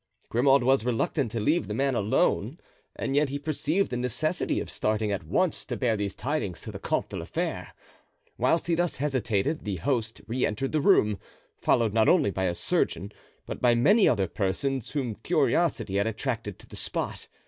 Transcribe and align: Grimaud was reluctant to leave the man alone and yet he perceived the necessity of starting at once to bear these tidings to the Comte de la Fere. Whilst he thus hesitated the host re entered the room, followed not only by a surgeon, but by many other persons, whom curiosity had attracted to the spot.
Grimaud 0.29 0.63
was 0.63 0.83
reluctant 0.83 1.31
to 1.31 1.39
leave 1.39 1.67
the 1.67 1.75
man 1.75 1.93
alone 1.93 2.57
and 2.95 3.15
yet 3.15 3.29
he 3.29 3.37
perceived 3.37 3.91
the 3.91 3.97
necessity 3.97 4.59
of 4.59 4.67
starting 4.67 5.11
at 5.11 5.23
once 5.25 5.63
to 5.67 5.77
bear 5.77 5.95
these 5.95 6.15
tidings 6.15 6.59
to 6.61 6.71
the 6.71 6.79
Comte 6.79 7.09
de 7.09 7.17
la 7.17 7.25
Fere. 7.25 7.67
Whilst 8.35 8.65
he 8.65 8.73
thus 8.73 8.95
hesitated 8.95 9.63
the 9.63 9.75
host 9.75 10.19
re 10.25 10.43
entered 10.43 10.71
the 10.71 10.81
room, 10.81 11.19
followed 11.55 11.93
not 11.93 12.09
only 12.09 12.31
by 12.31 12.45
a 12.45 12.55
surgeon, 12.55 13.11
but 13.45 13.61
by 13.61 13.75
many 13.75 14.07
other 14.09 14.25
persons, 14.27 14.89
whom 14.93 15.13
curiosity 15.17 15.97
had 15.97 16.07
attracted 16.07 16.57
to 16.57 16.67
the 16.67 16.75
spot. 16.75 17.27